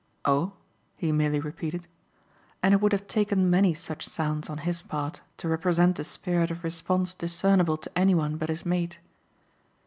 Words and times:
"Oh!" 0.25 0.53
he 0.97 1.11
merely 1.11 1.39
repeated. 1.39 1.85
And 2.63 2.73
it 2.73 2.81
would 2.81 2.91
have 2.91 3.05
taken 3.05 3.51
many 3.51 3.75
such 3.75 4.07
sounds 4.07 4.49
on 4.49 4.57
his 4.65 4.81
part 4.81 5.21
to 5.37 5.47
represent 5.47 5.99
a 5.99 6.03
spirit 6.03 6.49
of 6.49 6.63
response 6.63 7.13
discernible 7.13 7.77
to 7.77 7.95
any 7.95 8.15
one 8.15 8.37
but 8.37 8.49
his 8.49 8.65
mate. 8.65 8.97